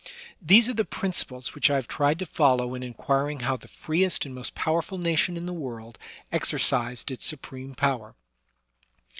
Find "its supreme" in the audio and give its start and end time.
7.11-7.75